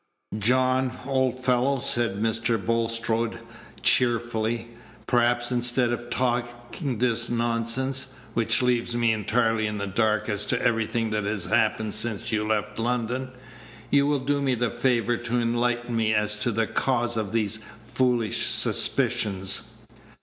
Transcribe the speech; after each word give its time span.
"John, 0.39 0.97
old 1.05 1.43
fellow," 1.45 1.77
said 1.77 2.15
Mr. 2.15 2.57
Bulstrode, 2.57 3.37
cheerfully, 3.83 4.69
"perhaps, 5.05 5.51
instead 5.51 5.91
of 5.91 6.09
talking 6.09 6.97
this 6.97 7.29
nonsense 7.29 8.15
(which 8.33 8.63
leaves 8.63 8.95
me 8.95 9.13
entirely 9.13 9.67
in 9.67 9.77
the 9.77 9.85
dark 9.85 10.27
as 10.27 10.47
to 10.47 10.59
everything 10.59 11.11
that 11.11 11.25
has 11.25 11.45
happened 11.45 11.93
since 11.93 12.31
you 12.31 12.47
left 12.47 12.79
London), 12.79 13.29
you 13.91 14.07
will 14.07 14.25
do 14.25 14.41
me 14.41 14.55
the 14.55 14.71
favor 14.71 15.17
to 15.17 15.39
enlighten 15.39 15.95
me 15.95 16.15
as 16.15 16.39
to 16.39 16.51
the 16.51 16.65
cause 16.65 17.15
of 17.15 17.31
these 17.31 17.59
foolish 17.83 18.47
suspicions." 18.47 19.73